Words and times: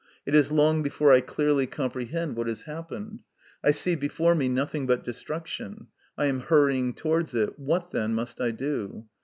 It 0.25 0.33
is 0.33 0.51
long 0.51 0.81
before 0.81 1.11
I 1.11 1.21
clearly 1.21 1.67
comprehend 1.67 2.35
what 2.35 2.47
has 2.47 2.63
happened. 2.63 3.19
I 3.63 3.69
see 3.69 3.93
before 3.93 4.33
me 4.33 4.49
nothing 4.49 4.87
but 4.87 5.03
des 5.03 5.11
truction. 5.11 5.85
I 6.17 6.25
am 6.25 6.39
hurrying 6.39 6.95
towards 6.95 7.35
it; 7.35 7.59
what, 7.59 7.91
then, 7.91 8.15
must 8.15 8.41
I 8.41 8.49
do 8.49 9.05